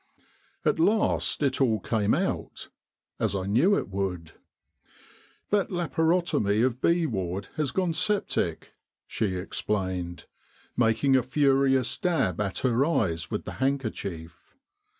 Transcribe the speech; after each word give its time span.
At 0.65 0.79
last 0.79 1.43
it 1.43 1.61
all 1.61 1.79
came 1.79 2.15
out, 2.15 2.69
as 3.19 3.35
I 3.35 3.45
knew 3.45 3.77
it 3.77 3.89
would.' 3.89 4.31
That 5.51 5.69
laparotomy 5.69 6.65
of 6.65 6.81
B 6.81 7.05
Ward 7.05 7.49
has 7.55 7.69
gone 7.69 7.93
septic,' 7.93 8.73
she 9.05 9.35
explained, 9.35 10.25
making 10.75 11.15
a 11.15 11.21
furious 11.21 11.99
dab 11.99 12.41
at 12.41 12.57
her 12.65 12.83
eyes 12.83 13.29
with 13.29 13.45
the 13.45 13.51
handkerchief. 13.61 14.55